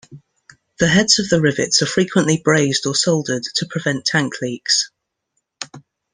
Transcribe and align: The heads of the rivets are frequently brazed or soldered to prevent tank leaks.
The 0.79 0.87
heads 0.87 1.19
of 1.19 1.29
the 1.29 1.39
rivets 1.39 1.83
are 1.83 1.85
frequently 1.85 2.41
brazed 2.43 2.87
or 2.87 2.95
soldered 2.95 3.43
to 3.57 3.67
prevent 3.67 4.03
tank 4.03 4.33
leaks. 4.41 4.89